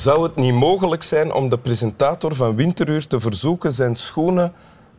Zou 0.00 0.22
het 0.22 0.36
niet 0.36 0.54
mogelijk 0.54 1.02
zijn 1.02 1.32
om 1.32 1.48
de 1.48 1.58
presentator 1.58 2.34
van 2.34 2.56
Winteruur 2.56 3.06
te 3.06 3.20
verzoeken 3.20 3.72
zijn 3.72 3.96
schoenen 3.96 4.52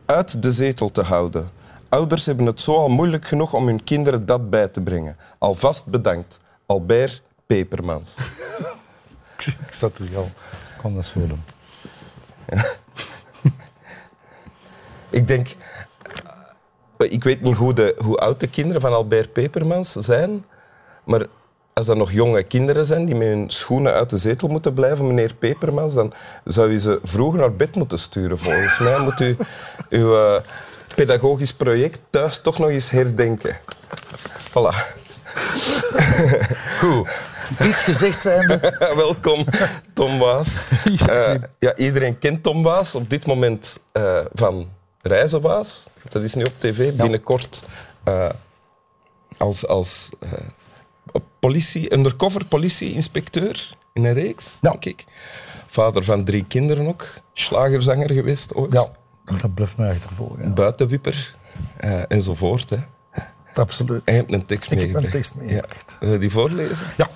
uit 0.06 0.42
de 0.42 0.52
zetel 0.52 0.90
te 0.90 1.02
houden? 1.02 1.50
Ouders 1.88 2.26
hebben 2.26 2.46
het 2.46 2.60
zo 2.60 2.76
al 2.76 2.88
moeilijk 2.88 3.26
genoeg 3.26 3.52
om 3.52 3.66
hun 3.66 3.84
kinderen 3.84 4.26
dat 4.26 4.50
bij 4.50 4.68
te 4.68 4.80
brengen. 4.80 5.16
Alvast 5.38 5.86
bedankt. 5.86 6.38
Albert 6.66 7.22
Pepermans. 7.46 8.16
Ik 9.66 9.74
zat 9.74 9.98
er 9.98 10.16
al. 10.16 10.30
Ik 10.76 10.82
kan 10.82 10.94
dat 10.94 11.04
zo 11.04 11.26
doen. 11.26 11.44
Ik 15.10 15.28
denk... 15.28 15.56
eh, 16.96 17.12
Ik 17.12 17.24
weet 17.24 17.40
niet 17.40 17.56
hoe, 17.56 17.72
de, 17.72 17.96
hoe 18.04 18.16
oud 18.16 18.40
de 18.40 18.48
kinderen 18.48 18.80
van 18.80 18.92
Albert 18.92 19.32
Pepermans 19.32 19.92
zijn, 19.92 20.44
maar 21.04 21.26
als 21.72 21.86
dat 21.86 21.96
nog 21.96 22.12
jonge 22.12 22.42
kinderen 22.42 22.84
zijn 22.84 23.04
die 23.04 23.14
met 23.14 23.28
hun 23.28 23.50
schoenen 23.50 23.92
uit 23.92 24.10
de 24.10 24.18
zetel 24.18 24.48
moeten 24.48 24.74
blijven, 24.74 25.06
meneer 25.06 25.34
Pepermans, 25.34 25.94
dan 25.94 26.12
zou 26.44 26.70
u 26.70 26.78
ze 26.78 27.00
vroeg 27.02 27.34
naar 27.34 27.54
bed 27.54 27.74
moeten 27.74 27.98
sturen. 27.98 28.38
Volgens 28.38 28.78
mij 28.78 28.98
moet 28.98 29.20
u 29.20 29.36
uw 29.88 30.16
eh, 30.16 30.40
pedagogisch 30.94 31.52
project 31.52 32.00
thuis 32.10 32.38
toch 32.38 32.58
nog 32.58 32.68
eens 32.68 32.90
herdenken. 32.90 33.56
Voilà. 34.50 34.76
Goed. 36.80 37.08
Dit 37.58 37.74
gezegd 37.74 38.20
zijnde. 38.20 38.76
Welkom, 38.96 39.44
Tom 39.94 40.18
Waas. 40.18 40.48
Eh, 41.06 41.34
ja, 41.58 41.76
iedereen 41.76 42.18
kent 42.18 42.42
Tom 42.42 42.62
Waas 42.62 42.94
op 42.94 43.10
dit 43.10 43.26
moment 43.26 43.78
eh, 43.92 44.18
van 44.34 44.68
Reizen 45.02 45.40
Waas. 45.40 45.86
Dat 46.08 46.22
is 46.22 46.34
nu 46.34 46.42
op 46.42 46.52
tv. 46.58 46.92
Binnenkort 46.92 47.62
als, 49.36 49.66
als 49.66 50.08
politie, 51.40 51.92
undercover 51.94 52.44
politie-inspecteur 52.46 53.76
in 53.92 54.04
een 54.04 54.12
reeks, 54.12 54.58
denk 54.60 54.84
ik. 54.84 55.04
Vader 55.66 56.04
van 56.04 56.24
drie 56.24 56.44
kinderen 56.44 56.86
ook. 56.86 57.08
Slagerzanger 57.32 58.12
geweest 58.12 58.54
ooit. 58.54 58.72
Ja, 58.72 58.86
dat 59.40 59.54
blijft 59.54 59.76
mij 59.76 59.90
achtervolgen. 59.90 60.42
ja. 60.44 60.50
Buitenwipper. 60.50 61.34
eh, 61.76 62.00
enzovoort. 62.08 62.70
Hè. 62.70 62.76
Absoluut. 63.54 64.02
En 64.04 64.14
je 64.14 64.20
hebt 64.20 64.32
een 64.32 64.46
tekst 64.46 64.70
Ik 64.70 64.78
heb 64.78 64.78
een 64.78 64.84
meegebracht. 64.92 65.12
tekst 65.12 65.34
meegebracht. 65.34 65.90
Ja. 65.90 65.96
Wil 66.00 66.12
je 66.12 66.18
die 66.18 66.30
voorlezen? 66.30 66.86
Ja. 66.96 67.08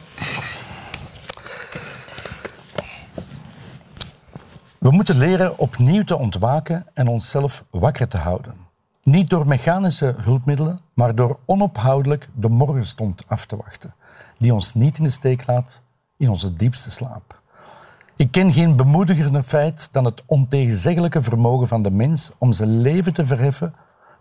We 4.79 4.91
moeten 4.91 5.19
leren 5.19 5.59
opnieuw 5.59 6.05
te 6.05 6.17
ontwaken 6.17 6.87
en 6.95 7.09
onszelf 7.09 7.65
wakker 7.71 8.09
te 8.09 8.17
houden. 8.17 8.55
Niet 9.07 9.31
door 9.31 9.47
mechanische 9.47 10.15
hulpmiddelen, 10.19 10.81
maar 10.95 11.15
door 11.15 11.39
onophoudelijk 11.45 12.29
de 12.35 12.49
morgenstond 12.49 13.23
af 13.29 13.47
te 13.47 13.57
wachten, 13.57 13.95
die 14.39 14.55
ons 14.55 14.75
niet 14.75 14.99
in 14.99 15.05
de 15.05 15.11
steek 15.11 15.47
laat 15.47 15.81
in 16.17 16.29
onze 16.29 16.55
diepste 16.55 16.91
slaap. 16.91 17.41
Ik 18.17 18.31
ken 18.31 18.53
geen 18.53 18.77
bemoedigender 18.77 19.43
feit 19.43 19.89
dan 19.93 20.05
het 20.05 20.23
ontegenzeggelijke 20.27 21.23
vermogen 21.23 21.69
van 21.69 21.83
de 21.83 21.91
mens 21.91 22.31
om 22.39 22.53
zijn 22.53 22.81
leven 22.81 23.13
te 23.13 23.27
verheffen 23.27 23.75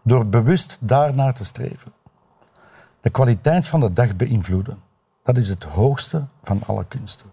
door 0.03 0.27
bewust 0.27 0.77
daarnaar 0.81 1.33
te 1.33 1.43
streven. 1.43 1.93
De 3.01 3.09
kwaliteit 3.09 3.67
van 3.67 3.79
de 3.79 3.93
dag 3.93 4.15
beïnvloeden. 4.15 4.79
Dat 5.23 5.37
is 5.37 5.49
het 5.49 5.63
hoogste 5.63 6.27
van 6.43 6.61
alle 6.65 6.85
kunsten. 6.87 7.31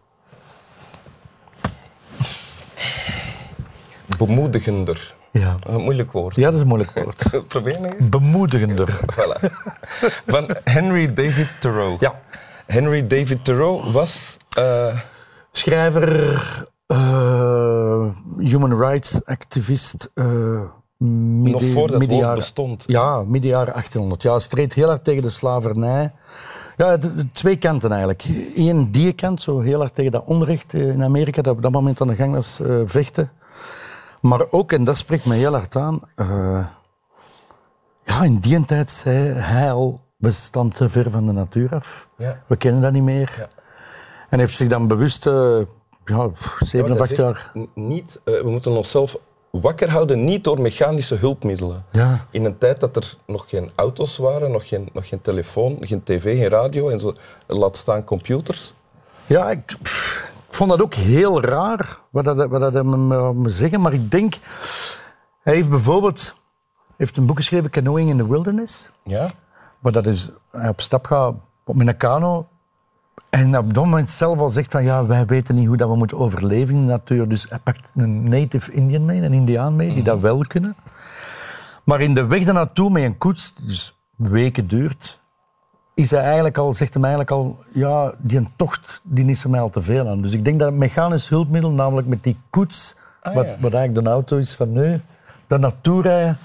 Bemoedigender. 4.19 5.21
Ja. 5.33 5.55
Een 5.63 5.81
moeilijk 5.81 6.13
woord. 6.13 6.37
Ja, 6.37 6.45
dat 6.45 6.55
is 6.55 6.61
een 6.61 6.67
moeilijk 6.67 6.91
woord. 7.05 7.31
Probeer 7.49 7.81
nog 7.81 7.93
eens. 7.93 8.09
Bemoedigender. 8.09 8.89
Voilà. 9.17 9.51
Van 10.27 10.49
Henry 10.65 11.15
David 11.15 11.49
Thoreau. 11.61 11.97
Ja. 12.01 12.21
Henry 12.67 13.07
David 13.07 13.45
Thoreau 13.45 13.93
was... 13.93 14.37
eh, 14.57 14.97
Schrijver, 15.53 16.37
eh, 16.87 18.07
human 18.39 18.79
rights 18.81 19.25
activist. 19.25 20.11
eh 20.15 20.25
midden, 20.25 21.53
Nog 21.53 21.61
voor 21.71 21.81
dat 21.81 21.89
woord 21.89 21.99
middenjaren- 21.99 22.35
bestond. 22.37 22.85
Ja, 22.87 23.23
midden 23.23 23.51
jaren 23.51 23.73
1800. 23.73 24.23
Ja, 24.23 24.39
streed 24.39 24.75
heel 24.75 24.89
hard 24.89 25.05
tegen 25.05 25.23
de 25.23 25.29
slavernij. 25.29 26.13
Ja, 26.77 26.89
het- 26.91 27.05
het- 27.05 27.35
twee 27.35 27.57
kanten 27.57 27.91
eigenlijk. 27.91 28.25
Eén, 28.55 28.91
die 28.93 29.13
kant, 29.13 29.43
zo 29.43 29.61
heel 29.61 29.79
hard 29.79 29.95
tegen 29.95 30.13
dat 30.13 30.25
onrecht 30.25 30.73
in 30.75 31.03
Amerika, 31.03 31.43
dat 31.43 31.55
op 31.57 31.63
dat 31.63 31.71
moment 31.73 32.01
aan 32.01 32.07
de 32.09 32.15
gang 32.15 32.33
was, 32.35 32.61
vechten. 32.87 33.31
Maar 34.23 34.51
ook, 34.51 34.73
en 34.73 34.85
dat 34.85 34.99
spreekt 34.99 35.25
me 35.25 35.35
heel 35.35 35.53
hard 35.53 35.77
aan, 35.77 36.01
eh, 36.15 36.67
ja, 38.05 38.23
in 38.23 38.39
die 38.39 38.65
tijd 38.65 38.91
zei 38.91 39.33
hij 39.33 39.73
al, 39.73 40.01
we 40.17 40.31
staan 40.31 40.69
te 40.69 40.89
ver 40.89 41.11
van 41.11 41.27
de 41.27 41.33
natuur 41.33 41.75
af. 41.75 42.09
Ja. 42.17 42.43
We 42.47 42.57
kennen 42.57 42.83
dat 42.83 42.93
niet 42.93 43.03
meer. 43.03 43.35
Ja. 43.39 43.49
En 44.31 44.39
heeft 44.39 44.55
zich 44.55 44.69
dan 44.69 44.87
bewust, 44.87 45.27
eh, 45.27 45.61
ja, 46.05 46.31
7 46.59 46.89
dat 46.89 46.97
of 46.97 47.03
8 47.03 47.09
zegt 47.15 47.21
jaar... 47.21 47.53
Niet, 47.75 48.21
eh, 48.25 48.41
we 48.41 48.51
moeten 48.51 48.73
onszelf 48.73 49.17
wakker 49.51 49.91
houden, 49.91 50.25
niet 50.25 50.45
door 50.45 50.61
mechanische 50.61 51.15
hulpmiddelen. 51.15 51.85
Ja. 51.91 52.27
In 52.31 52.45
een 52.45 52.59
tijd 52.59 52.81
dat 52.81 52.97
er 52.97 53.15
nog 53.27 53.49
geen 53.49 53.71
auto's 53.75 54.17
waren, 54.17 54.51
nog 54.51 54.69
geen, 54.69 54.89
nog 54.93 55.09
geen 55.09 55.21
telefoon, 55.21 55.77
geen 55.81 56.03
tv, 56.03 56.39
geen 56.39 56.49
radio 56.49 56.89
en 56.89 57.01
zo, 57.01 57.15
laat 57.47 57.77
staan 57.77 58.05
computers. 58.05 58.75
Ja, 59.27 59.51
ik 59.51 59.77
vond 60.63 60.79
dat 60.79 60.83
ook 60.83 60.95
heel 60.95 61.41
raar, 61.41 61.99
wat 62.11 62.25
dat, 62.25 62.37
wat 62.49 62.61
dat 62.61 62.73
hij 62.73 62.83
me, 62.83 63.49
zeggen. 63.49 63.81
Maar 63.81 63.93
ik 63.93 64.11
denk, 64.11 64.35
hij 65.43 65.55
heeft 65.55 65.69
bijvoorbeeld 65.69 66.35
heeft 66.97 67.17
een 67.17 67.27
boek 67.27 67.37
geschreven, 67.37 67.71
Canoeing 67.71 68.11
in 68.11 68.17
the 68.17 68.29
Wilderness. 68.29 68.89
Ja? 69.03 69.31
Maar 69.79 69.93
dat 69.93 70.07
is, 70.07 70.31
hij 70.51 70.69
op 70.69 70.81
stap 70.81 71.07
gaat 71.07 71.35
met 71.65 71.87
een 71.87 71.97
kano. 71.97 72.49
En 73.31 73.59
op 73.59 73.75
dat 73.75 73.85
moment 73.85 74.11
zelf 74.11 74.39
al 74.39 74.51
zegt 74.51 74.73
van, 74.73 74.85
ja, 74.85 75.07
wij 75.07 75.27
weten 75.27 75.55
niet 75.55 75.67
hoe 75.67 75.77
dat 75.77 75.89
we 75.89 75.97
moeten 75.97 76.19
overleven 76.19 76.75
in 76.75 76.81
de 76.81 76.93
natuur. 76.93 77.29
Dus 77.29 77.47
hij 77.49 77.59
pakt 77.59 77.93
een 77.97 78.29
native 78.29 78.73
Indian 78.73 79.05
mee, 79.05 79.23
een 79.23 79.33
Indiaan 79.33 79.77
mee, 79.77 79.95
die 79.95 80.03
dat 80.03 80.21
wel 80.21 80.45
kunnen. 80.47 80.77
Maar 81.85 82.01
in 82.01 82.15
de 82.15 82.27
weg 82.27 82.45
daarnaartoe 82.45 82.91
met 82.91 83.03
een 83.03 83.19
koets, 83.19 83.55
dus 83.55 83.99
weken 84.17 84.69
duurt, 84.69 85.21
is 85.95 86.11
hij 86.11 86.21
eigenlijk 86.23 86.59
al, 86.59 86.73
zegt 86.73 86.95
hem 86.95 87.03
eigenlijk 87.05 87.33
al, 87.33 87.59
ja, 87.73 88.15
die 88.19 88.39
een 88.39 88.49
tocht, 88.57 89.01
die 89.05 89.25
is 89.27 89.45
er 89.45 89.51
mij 89.51 89.61
al 89.61 89.71
te 89.71 89.83
veel 89.83 90.09
aan. 90.09 90.23
Dus 90.23 90.33
ik 90.33 90.45
denk 90.45 90.59
dat 90.59 90.73
mechanisch 90.73 91.29
hulpmiddel, 91.29 91.71
namelijk 91.71 92.07
met 92.09 92.23
die 92.23 92.37
koets, 92.51 92.97
Ah, 93.23 93.35
wat, 93.35 93.45
ja. 93.47 93.57
wat 93.61 93.73
eigenlijk 93.75 94.05
de 94.07 94.11
auto 94.13 94.37
is 94.37 94.55
van 94.55 94.73
nu, 94.73 95.01
daar 95.47 95.59
naartoe 95.61 96.03
rijden, 96.03 96.39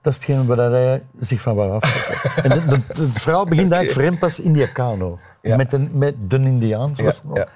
dat 0.00 0.12
is 0.12 0.18
hetgeen 0.18 0.46
waar 0.46 0.56
hij 0.70 1.02
zich 1.20 1.40
van 1.40 1.54
wou 1.54 1.72
afzetten. 1.72 2.44
en 2.50 2.82
de- 2.94 3.08
verhaal 3.12 3.44
begint 3.44 3.72
eigenlijk 3.72 3.92
voor 3.92 4.02
hem 4.02 4.18
pas 4.18 4.40
in 4.40 4.52
die 4.52 4.72
kano. 4.72 5.18
Ja. 5.42 5.56
Met, 5.56 5.72
een, 5.72 5.90
met 5.92 6.14
de 6.28 6.38
Indiaan. 6.38 6.96
zoals 6.96 7.22
ja. 7.34 7.46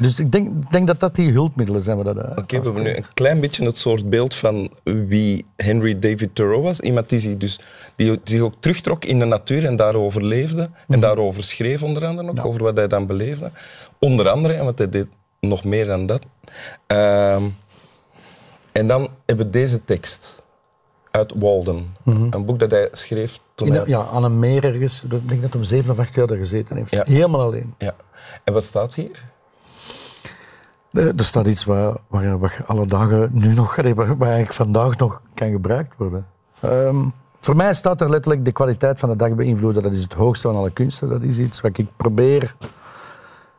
Dus 0.00 0.18
ik 0.18 0.30
denk, 0.30 0.70
denk 0.70 0.86
dat 0.86 1.00
dat 1.00 1.14
die 1.14 1.32
hulpmiddelen 1.32 1.82
zijn. 1.82 1.98
Eh, 1.98 2.36
Oké, 2.36 2.58
we 2.58 2.64
hebben 2.64 2.82
nu 2.82 2.96
een 2.96 3.04
klein 3.14 3.40
beetje 3.40 3.64
het 3.64 3.78
soort 3.78 4.10
beeld 4.10 4.34
van 4.34 4.70
wie 4.82 5.44
Henry 5.56 5.98
David 5.98 6.34
Thoreau 6.34 6.62
was. 6.62 6.80
Iemand 6.80 7.08
die 7.08 7.20
zich, 7.20 7.36
dus, 7.36 7.60
die 7.96 8.20
zich 8.24 8.40
ook 8.40 8.54
terugtrok 8.60 9.04
in 9.04 9.18
de 9.18 9.24
natuur 9.24 9.64
en 9.64 9.76
daarover 9.76 10.24
leefde. 10.24 10.70
En 10.88 11.00
daarover 11.00 11.44
schreef 11.44 11.82
onder 11.82 12.06
andere 12.06 12.32
nog, 12.32 12.46
over 12.46 12.62
wat 12.62 12.76
hij 12.76 12.88
dan 12.88 13.06
beleefde. 13.06 13.50
Onder 13.98 14.28
andere, 14.28 14.54
en 14.54 14.64
want 14.64 14.78
hij 14.78 14.88
deed 14.88 15.06
nog 15.40 15.64
meer 15.64 15.86
dan 15.86 16.06
dat. 16.06 16.22
Ehm, 16.86 17.44
en 18.72 18.86
dan 18.86 19.08
hebben 19.26 19.46
we 19.46 19.52
deze 19.52 19.84
tekst 19.84 20.42
uit 21.10 21.32
Walden. 21.36 21.96
Een 22.04 22.44
boek 22.44 22.58
dat 22.58 22.70
hij 22.70 22.88
schreef 22.92 23.40
toen 23.54 23.66
in, 23.66 23.74
hij... 23.74 23.84
ja, 23.86 24.04
aan 24.04 24.24
een 24.24 24.38
meer 24.38 24.64
ergens. 24.64 25.04
Ik 25.04 25.28
denk 25.28 25.42
dat 25.42 25.52
hij 25.52 25.64
zeven 25.64 25.90
of 25.92 25.98
acht 25.98 26.14
jaar 26.14 26.26
daar 26.26 26.36
gezeten 26.36 26.76
heeft. 26.76 26.90
Ja. 26.90 27.04
Helemaal 27.06 27.40
alleen. 27.40 27.74
Ja. 27.78 27.94
En 28.44 28.52
wat 28.52 28.64
staat 28.64 28.94
hier? 28.94 29.29
Eh, 30.92 31.06
Er 31.06 31.24
staat 31.24 31.46
iets 31.46 31.64
waar, 31.64 31.96
waar, 32.08 32.38
waar 32.38 32.54
je 32.58 32.64
alle 32.64 32.86
dagen 32.86 33.30
nu 33.32 33.54
nog, 33.54 33.76
waar, 33.76 33.94
waar 33.94 34.06
eigenlijk 34.20 34.52
vandaag 34.52 34.96
nog 34.96 35.22
kan 35.34 35.50
gebruikt 35.50 35.96
worden. 35.96 36.26
Ehm, 36.60 37.08
voor 37.40 37.56
mij 37.56 37.74
staat 37.74 38.00
er 38.00 38.10
letterlijk 38.10 38.44
de 38.44 38.52
kwaliteit 38.52 38.98
van 38.98 39.08
de 39.08 39.16
dag 39.16 39.34
beïnvloeden. 39.34 39.82
Dat 39.82 39.92
is 39.92 40.02
het 40.02 40.12
hoogste 40.12 40.48
van 40.48 40.56
alle 40.56 40.70
kunsten. 40.70 41.08
Dat 41.08 41.22
is 41.22 41.38
iets 41.38 41.60
wat 41.60 41.78
ik 41.78 41.86
probeer 41.96 42.54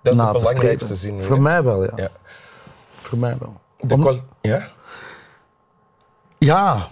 Dat 0.01 0.11
is 0.13 0.19
na 0.19 0.25
de 0.31 0.31
te 0.33 0.37
belangrijkste 0.39 0.95
streven. 0.95 1.19
zin. 1.19 1.27
Voor 1.27 1.35
hè? 1.35 1.41
mij 1.41 1.63
wel, 1.63 1.83
ja. 1.83 1.91
Ja. 1.95 2.09
Voor 3.01 3.17
mij 3.17 3.37
wel. 3.39 3.59
De 3.79 3.93
Om- 3.93 4.19
ja? 4.41 4.67
Ja. 6.37 6.87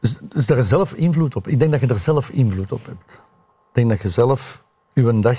Is, 0.00 0.18
is 0.34 0.50
er 0.50 0.64
zelf 0.64 0.94
invloed 0.94 1.36
op? 1.36 1.48
Ik 1.48 1.58
denk 1.58 1.70
dat 1.70 1.80
je 1.80 1.86
er 1.86 1.98
zelf 1.98 2.30
invloed 2.30 2.72
op 2.72 2.86
hebt. 2.86 3.12
Ik 3.12 3.74
denk 3.74 3.88
dat 3.88 4.02
je 4.02 4.08
zelf 4.08 4.62
je 4.92 5.20
dag 5.20 5.38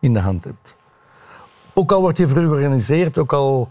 in 0.00 0.12
de 0.12 0.20
hand 0.20 0.44
hebt. 0.44 0.74
Ook 1.74 1.92
al 1.92 2.00
wordt 2.00 2.18
je 2.18 2.28
vroeg 2.28 2.44
georganiseerd, 2.44 3.18
ook 3.18 3.32
al 3.32 3.68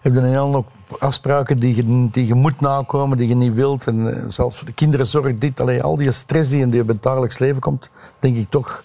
heb 0.00 0.14
je 0.14 0.20
een 0.20 0.34
hoop 0.34 0.66
afspraken 0.98 1.56
die 1.56 1.76
je, 1.76 2.08
die 2.10 2.26
je 2.26 2.34
moet 2.34 2.60
nakomen, 2.60 3.18
die 3.18 3.28
je 3.28 3.36
niet 3.36 3.54
wilt. 3.54 3.86
En 3.86 4.16
eh, 4.16 4.24
zelfs 4.26 4.56
voor 4.56 4.66
de 4.66 4.72
kinderen 4.72 5.06
zorg 5.06 5.38
dit. 5.38 5.60
Allee, 5.60 5.82
al 5.82 5.96
die 5.96 6.12
stress 6.12 6.50
die 6.50 6.60
in 6.60 6.70
je 6.70 6.96
dagelijks 7.00 7.38
leven 7.38 7.60
komt, 7.60 7.90
denk 8.18 8.36
ik 8.36 8.50
toch 8.50 8.84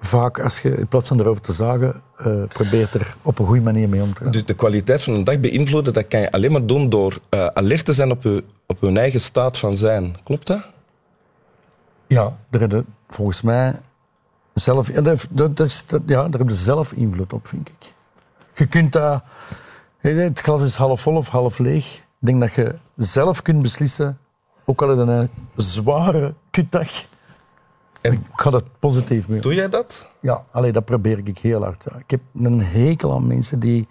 vaak 0.00 0.40
als 0.40 0.60
je 0.60 0.76
in 0.76 0.88
plaats 0.88 1.08
van 1.08 1.20
erover 1.20 1.42
te 1.42 1.52
zagen, 1.52 2.02
eh, 2.18 2.42
probeert 2.48 2.94
er 2.94 3.16
op 3.22 3.38
een 3.38 3.46
goede 3.46 3.60
manier 3.60 3.88
mee 3.88 4.02
om 4.02 4.14
te 4.14 4.22
gaan. 4.22 4.32
Dus 4.32 4.44
de 4.44 4.54
kwaliteit 4.54 5.02
van 5.02 5.14
een 5.14 5.24
dag 5.24 5.40
beïnvloeden, 5.40 5.92
dat 5.92 6.08
kan 6.08 6.20
je 6.20 6.32
alleen 6.32 6.52
maar 6.52 6.66
doen 6.66 6.88
door 6.88 7.18
eh, 7.28 7.46
alert 7.46 7.84
te 7.84 7.92
zijn 7.92 8.10
op 8.10 8.22
je, 8.22 8.44
op 8.66 8.78
je 8.80 8.92
eigen 8.92 9.20
staat 9.20 9.58
van 9.58 9.76
zijn. 9.76 10.16
Klopt 10.24 10.46
dat? 10.46 10.62
Ja, 12.06 12.36
je 12.50 12.84
volgens 13.08 13.42
mij 13.42 13.80
zelf, 14.54 14.92
ja, 14.92 15.00
dat, 15.00 15.28
ja, 16.06 16.28
daar 16.28 16.40
heb 16.40 16.48
je 16.48 16.54
zelf 16.54 16.92
invloed 16.92 17.32
op, 17.32 17.46
vind 17.48 17.68
ik. 17.68 17.92
Je 18.54 18.66
kunt 18.66 18.92
dat... 18.92 19.22
Het 19.98 20.40
glas 20.40 20.62
is 20.62 20.74
half 20.74 21.00
vol 21.00 21.16
of 21.16 21.28
half 21.28 21.58
leeg. 21.58 21.96
Ik 21.96 22.02
denk 22.18 22.40
dat 22.40 22.52
je 22.54 22.74
zelf 22.96 23.42
kunt 23.42 23.62
beslissen, 23.62 24.18
ook 24.64 24.82
al 24.82 24.90
is 24.90 24.96
het 24.98 25.08
een 25.08 25.30
zware 25.56 26.34
kutdag, 26.50 26.90
En 28.00 28.12
ik 28.12 28.20
ga 28.32 28.50
dat 28.50 28.64
positief 28.78 29.28
mee. 29.28 29.40
doe 29.40 29.54
jij 29.54 29.68
dat? 29.68 30.08
Ja, 30.20 30.44
allee, 30.50 30.72
dat 30.72 30.84
probeer 30.84 31.18
ik 31.24 31.38
heel 31.38 31.62
hard. 31.62 31.82
ja. 31.90 31.98
Ik 31.98 32.10
heb 32.10 32.20
een 32.34 32.62
hekel 32.62 33.12
aan 33.14 33.26
mensen 33.26 33.58
die 33.60 33.88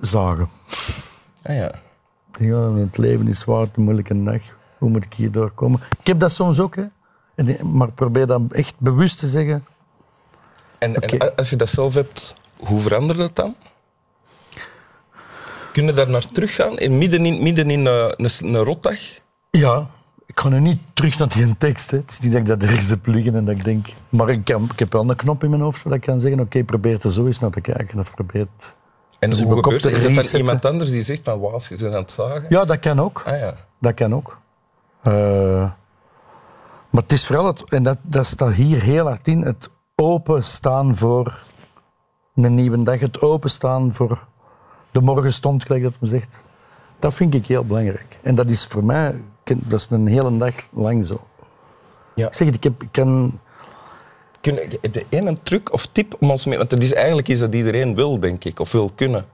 zagen. 0.00 0.48
Ah 1.42 1.56
ja. 1.56 1.72
Gaan, 2.32 2.76
het 2.76 2.96
leven 2.96 3.28
is 3.28 3.38
zwaar, 3.38 3.66
een 3.74 3.82
moeilijke 3.82 4.22
dag. 4.22 4.42
Hoe 4.78 4.90
moet 4.90 5.04
ik 5.04 5.14
hier 5.14 5.30
doorkomen? 5.32 5.80
Ik 6.00 6.06
heb 6.06 6.20
dat 6.20 6.32
soms 6.32 6.60
ook, 6.60 6.76
hè. 6.76 6.84
Maar 7.62 7.92
probeer 7.92 8.26
dat 8.26 8.40
echt 8.50 8.74
bewust 8.78 9.18
te 9.18 9.26
zeggen. 9.26 9.66
En, 10.78 10.94
en 10.94 11.36
als 11.36 11.50
je 11.50 11.56
dat 11.56 11.70
zelf 11.70 11.94
hebt, 11.94 12.34
hoe 12.56 12.80
verandert 12.80 13.18
het 13.18 13.36
dan? 13.36 13.54
Kun 15.72 15.84
je 15.84 15.92
daar 15.92 16.10
naar 16.10 16.26
teruggaan? 16.26 16.78
In, 16.78 16.98
midden 16.98 17.26
in, 17.26 17.42
midden 17.42 17.70
in 17.70 17.86
eh, 17.86 18.08
een, 18.16 18.54
een 18.54 18.56
rotdag? 18.56 18.98
Ja, 19.50 19.86
ik 20.26 20.40
ga 20.40 20.48
nu 20.48 20.60
niet 20.60 20.80
terug 20.92 21.18
naar 21.18 21.28
die 21.28 21.56
tekst. 21.58 21.90
Hè. 21.90 21.96
Het 21.96 22.10
is 22.10 22.20
niet 22.20 22.32
dat 22.32 22.40
ik 22.40 22.46
dat 22.46 22.62
ergens 22.62 22.88
heb 22.88 23.06
liggen 23.06 23.34
en 23.34 23.44
dat 23.44 23.54
ik 23.54 23.64
denk... 23.64 23.86
Maar 24.08 24.28
ik, 24.28 24.44
kan, 24.44 24.68
ik 24.72 24.78
heb 24.78 24.92
wel 24.92 25.10
een 25.10 25.16
knop 25.16 25.44
in 25.44 25.50
mijn 25.50 25.62
hoofd 25.62 25.82
waar 25.82 25.94
ik 25.94 26.00
kan 26.00 26.20
zeggen... 26.20 26.40
Oké, 26.40 26.64
probeer 26.64 27.04
er 27.04 27.12
zo 27.12 27.26
eens 27.26 27.38
naar 27.38 27.50
te 27.50 27.60
kijken. 27.60 27.98
Of 27.98 28.14
probeer 28.14 28.40
het... 28.40 28.74
En 29.18 29.30
Dus 29.30 29.42
hoe 29.42 29.54
gebeurt 29.54 29.82
het? 29.82 29.92
Is 29.92 29.96
het 29.96 30.06
dan 30.06 30.14
resetten. 30.14 30.38
iemand 30.38 30.64
anders 30.64 30.90
die 30.90 31.02
zegt 31.02 31.22
van 31.24 31.40
Waas, 31.40 31.68
je 31.68 31.76
bent 31.80 31.94
aan 31.94 32.00
het 32.00 32.10
zagen? 32.10 32.46
Ja, 32.48 32.64
dat 32.64 32.78
kan 32.78 33.00
ook. 33.00 33.22
Ah 33.26 33.38
ja. 33.38 33.54
Dat 33.80 33.94
kan 33.94 34.14
ook. 34.14 34.40
Eh, 35.02 35.70
maar 36.94 37.02
het 37.02 37.12
is 37.12 37.26
vooral, 37.26 37.46
het, 37.46 37.70
en 37.70 37.82
dat, 37.82 37.98
dat 38.02 38.26
staat 38.26 38.52
hier 38.52 38.82
heel 38.82 39.06
hard 39.06 39.28
in, 39.28 39.42
het 39.42 39.68
openstaan 39.94 40.96
voor 40.96 41.44
een 42.34 42.54
nieuwe 42.54 42.82
dag. 42.82 43.00
Het 43.00 43.20
openstaan 43.20 43.94
voor 43.94 44.26
de 44.90 45.00
morgenstond, 45.00 45.62
gelijk 45.62 45.82
dat 45.82 45.96
men 46.00 46.10
zegt. 46.10 46.44
Dat 46.98 47.14
vind 47.14 47.34
ik 47.34 47.46
heel 47.46 47.64
belangrijk. 47.64 48.18
En 48.22 48.34
dat 48.34 48.48
is 48.48 48.66
voor 48.66 48.84
mij, 48.84 49.22
dat 49.44 49.80
is 49.80 49.90
een 49.90 50.06
hele 50.06 50.36
dag 50.36 50.54
lang 50.70 51.06
zo. 51.06 51.20
Ja. 52.14 52.26
Ik 52.26 52.34
zeg 52.34 52.46
het, 52.46 52.56
ik, 52.56 52.64
heb, 52.64 52.82
ik 52.82 52.88
kan... 52.90 53.40
Kun, 54.40 54.54
heb 54.80 54.94
je 54.94 55.06
één 55.08 55.26
een 55.26 55.42
truc 55.42 55.72
of 55.72 55.86
tip 55.86 56.16
om 56.20 56.30
ons 56.30 56.44
mee... 56.44 56.58
Want 56.58 56.70
het 56.70 56.82
is, 56.82 56.92
eigenlijk 56.92 57.28
is 57.28 57.38
dat 57.38 57.54
iedereen 57.54 57.94
wil, 57.94 58.20
denk 58.20 58.44
ik, 58.44 58.60
of 58.60 58.72
wil 58.72 58.90
kunnen. 58.94 59.26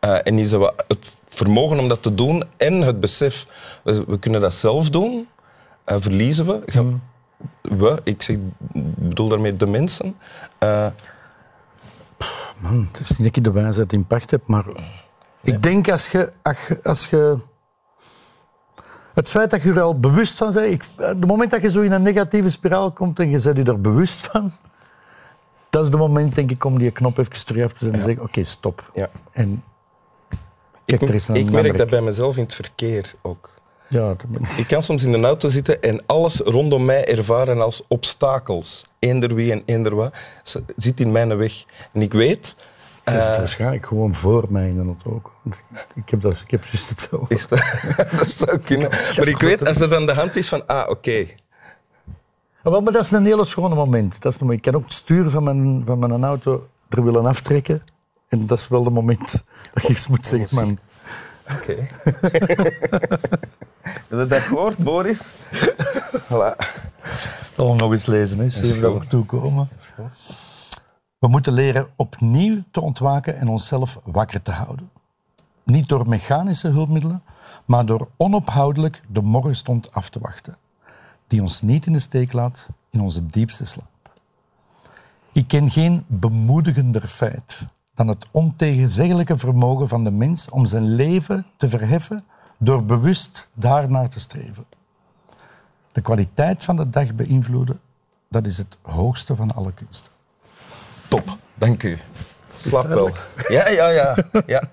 Eh, 0.00 0.18
en 0.22 0.38
is 0.38 0.50
dat 0.50 0.60
we 0.60 0.84
het 0.88 1.16
vermogen 1.26 1.78
om 1.78 1.88
dat 1.88 2.02
te 2.02 2.14
doen 2.14 2.44
en 2.56 2.74
het 2.80 3.00
besef, 3.00 3.46
we, 3.82 4.04
we 4.06 4.18
kunnen 4.18 4.40
dat 4.40 4.54
zelf 4.54 4.90
doen, 4.90 5.28
eh, 5.90 5.96
verliezen 6.00 6.46
we. 6.46 6.62
Gaan, 6.64 7.02
We, 7.62 8.00
ik 8.04 8.22
zeg, 8.22 8.36
bedoel 8.96 9.28
daarmee 9.28 9.56
de 9.56 9.66
mensen. 9.66 10.16
Eh, 10.58 10.86
Man, 12.58 12.88
het 12.92 13.00
is 13.00 13.08
niet 13.08 13.18
dat 13.18 13.36
ik 13.36 13.44
de 13.44 13.50
wijsheid 13.50 13.92
in 13.92 14.06
pacht 14.06 14.30
heb, 14.30 14.42
maar 14.46 14.64
ik 15.42 15.62
denk 15.62 15.88
als 15.90 16.08
je, 16.08 16.32
als 16.82 17.06
je, 17.06 17.08
je... 17.10 17.38
Het 19.14 19.30
feit 19.30 19.50
dat 19.50 19.62
je 19.62 19.70
er 19.70 19.80
al 19.80 20.00
bewust 20.00 20.38
van 20.38 20.52
bent, 20.52 20.72
ik, 20.72 20.84
het 20.96 21.26
moment 21.26 21.50
dat 21.50 21.62
je 21.62 21.70
zo 21.70 21.80
in 21.80 21.92
een 21.92 22.02
negatieve 22.02 22.48
spiraal 22.48 22.92
komt 22.92 23.18
en 23.18 23.30
je 23.30 23.40
bent 23.42 23.56
je 23.56 23.64
er 23.64 23.80
bewust 23.80 24.26
van, 24.26 24.52
dat 25.70 25.82
is 25.84 25.88
het 25.90 25.98
moment, 25.98 26.34
denk 26.34 26.50
ik, 26.50 26.64
om 26.64 26.78
die 26.78 26.90
knop 26.90 27.18
even 27.18 27.44
terug 27.44 27.64
af 27.64 27.72
te 27.72 27.78
zetten 27.84 28.00
en 28.00 28.06
te 28.06 28.06
zeggen, 28.06 28.24
oké, 28.24 28.44
stop. 28.44 28.90
ja. 28.94 29.08
En 29.32 29.64
kijk, 30.84 31.00
Ik, 31.02 31.08
er 31.08 31.14
is 31.14 31.28
een 31.28 31.34
ik 31.34 31.50
merk 31.50 31.78
dat 31.78 31.90
bij 31.90 32.02
mezelf 32.02 32.36
in 32.36 32.42
het 32.42 32.54
verkeer 32.54 33.14
ook. 33.22 33.59
Ja, 33.90 34.16
Ik 34.56 34.66
kan 34.66 34.82
soms 34.82 35.04
in 35.04 35.12
de 35.12 35.20
auto 35.20 35.48
zitten 35.48 35.82
en 35.82 36.02
alles 36.06 36.38
rondom 36.38 36.84
mij 36.84 37.08
ervaren 37.08 37.60
als 37.60 37.82
obstakels. 37.88 38.84
Eender 38.98 39.34
wie 39.34 39.52
en 39.52 39.62
eender 39.64 39.94
wat 39.94 40.14
zit 40.76 41.00
in 41.00 41.12
mijn 41.12 41.36
weg. 41.36 41.64
En 41.92 42.02
ik 42.02 42.12
weet... 42.12 42.56
dat 43.04 43.14
is 43.14 43.28
eh, 43.28 43.36
waarschijnlijk 43.36 43.86
gewoon 43.86 44.14
voor 44.14 44.46
mij 44.48 44.68
in 44.68 44.76
de 44.76 44.84
auto 44.84 45.10
ook. 45.10 45.32
Ik 45.94 46.10
heb, 46.10 46.20
dat, 46.20 46.40
ik 46.40 46.50
heb 46.50 46.64
juist 46.64 46.88
hetzelfde. 46.88 47.34
is 47.34 47.48
dat, 47.48 47.74
dat 48.18 48.30
zou 48.30 48.58
kunnen. 48.58 48.88
Maar 49.16 49.28
ik 49.28 49.40
weet, 49.40 49.66
als 49.66 49.78
dat 49.78 49.94
aan 49.94 50.06
de 50.06 50.14
hand 50.14 50.36
is 50.36 50.48
van... 50.48 50.66
Ah, 50.66 50.90
oké. 50.90 51.26
Ah, 52.62 52.72
wel, 52.72 52.80
maar 52.80 52.92
dat 52.92 53.04
is 53.04 53.10
een 53.10 53.24
hele 53.24 53.44
schone 53.44 53.74
moment. 53.74 54.22
Dat 54.22 54.34
is 54.34 54.40
een, 54.40 54.50
ik 54.50 54.62
kan 54.62 54.74
ook 54.74 54.84
het 54.84 54.92
stuur 54.92 55.30
van 55.30 55.44
mijn, 55.44 55.82
van 55.86 55.98
mijn 55.98 56.24
auto 56.24 56.68
er 56.88 57.04
willen 57.04 57.26
aftrekken. 57.26 57.82
En 58.28 58.46
dat 58.46 58.58
is 58.58 58.68
wel 58.68 58.84
het 58.84 58.94
moment 58.94 59.44
dat 59.72 59.86
je 59.86 60.06
moet 60.08 60.26
zeggen, 60.26 60.56
man, 60.56 60.78
Oké. 61.56 61.86
Heb 63.92 64.18
je 64.18 64.26
dat 64.26 64.40
gehoord, 64.40 64.78
Boris? 64.78 65.32
Voilà. 66.28 66.56
dat 67.56 67.66
we 67.66 67.74
nog 67.76 67.92
eens 67.92 68.06
lezen. 68.06 68.38
Hè. 68.38 68.48
Zie 68.48 68.66
je 68.66 68.72
goed. 68.72 68.82
dat 68.82 68.98
we 68.98 69.06
toekomen. 69.06 69.68
We 71.18 71.28
moeten 71.28 71.52
leren 71.52 71.88
opnieuw 71.96 72.62
te 72.70 72.80
ontwaken 72.80 73.36
en 73.36 73.48
onszelf 73.48 74.00
wakker 74.04 74.42
te 74.42 74.50
houden. 74.50 74.90
Niet 75.64 75.88
door 75.88 76.08
mechanische 76.08 76.68
hulpmiddelen, 76.68 77.22
maar 77.64 77.86
door 77.86 78.08
onophoudelijk 78.16 79.02
de 79.08 79.22
morgenstond 79.22 79.92
af 79.92 80.08
te 80.08 80.18
wachten. 80.18 80.56
Die 81.26 81.42
ons 81.42 81.62
niet 81.62 81.86
in 81.86 81.92
de 81.92 81.98
steek 81.98 82.32
laat 82.32 82.68
in 82.90 83.00
onze 83.00 83.26
diepste 83.26 83.64
slaap. 83.64 83.88
Ik 85.32 85.48
ken 85.48 85.70
geen 85.70 86.04
bemoedigender 86.06 87.06
feit 87.06 87.66
dan 87.94 88.08
het 88.08 88.26
ontegenzeggelijke 88.30 89.38
vermogen 89.38 89.88
van 89.88 90.04
de 90.04 90.10
mens 90.10 90.48
om 90.48 90.66
zijn 90.66 90.94
leven 90.94 91.46
te 91.56 91.68
verheffen 91.68 92.24
door 92.62 92.84
bewust 92.84 93.48
daarnaar 93.54 94.08
te 94.08 94.20
streven. 94.20 94.64
De 95.92 96.00
kwaliteit 96.00 96.64
van 96.64 96.76
de 96.76 96.90
dag 96.90 97.14
beïnvloeden, 97.14 97.80
dat 98.28 98.46
is 98.46 98.58
het 98.58 98.76
hoogste 98.82 99.36
van 99.36 99.54
alle 99.54 99.72
kunsten. 99.72 100.12
Top. 101.08 101.36
Dank 101.54 101.82
u. 101.82 101.98
Slap 102.54 102.86
wel. 102.86 103.10
Ja, 103.48 103.68
ja, 103.68 103.88
ja. 103.88 104.16
ja. 104.46 104.68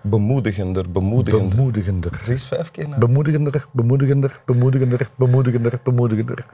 Bemoedigender, 0.00 0.90
bemoedigender. 0.90 1.56
Bemoedigender. 1.56 2.20
Zeg 2.22 2.40
vijf 2.40 2.70
keer 2.70 2.88
na. 2.88 2.98
Bemoedigender, 2.98 3.66
bemoedigender, 3.70 4.40
bemoedigender, 4.44 5.10
bemoedigender, 5.16 5.80
bemoedigender. 5.82 6.46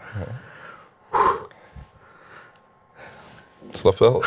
Slap 3.71 3.99
wel. 3.99 4.25